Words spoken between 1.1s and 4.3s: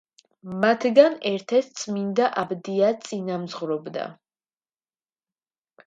ერთ-ერთს წმინდა აბდია წინამძღვრობდა.